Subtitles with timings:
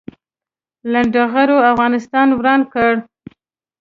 [0.91, 2.93] لنډغرو افغانستان وران کړ